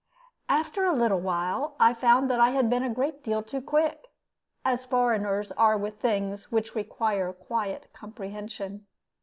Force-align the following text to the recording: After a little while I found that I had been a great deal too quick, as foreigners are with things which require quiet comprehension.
After 0.49 0.83
a 0.83 0.93
little 0.93 1.19
while 1.19 1.75
I 1.79 1.93
found 1.93 2.27
that 2.31 2.39
I 2.39 2.49
had 2.49 2.71
been 2.71 2.81
a 2.81 2.89
great 2.89 3.23
deal 3.23 3.43
too 3.43 3.61
quick, 3.61 4.07
as 4.65 4.83
foreigners 4.83 5.51
are 5.51 5.77
with 5.77 5.99
things 6.01 6.51
which 6.51 6.73
require 6.73 7.31
quiet 7.33 7.85
comprehension. 7.93 8.87